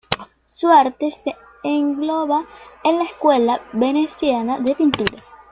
Su 0.47 0.67
arte 0.69 1.11
se 1.11 1.35
engloba 1.63 2.43
en 2.83 2.97
la 2.97 3.03
Escuela 3.03 3.61
veneciana 3.71 4.57
de 4.57 4.73
pintura. 4.73 5.21